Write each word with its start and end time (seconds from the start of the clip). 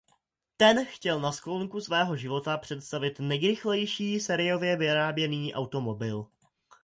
Ten 0.57 0.85
chtěl 0.85 1.19
na 1.19 1.31
sklonku 1.31 1.81
svého 1.81 2.15
života 2.15 2.57
představit 2.57 3.19
nejrychlejší 3.19 4.19
sériové 4.19 4.75
vyráběný 4.75 5.53
automobil. 5.53 6.25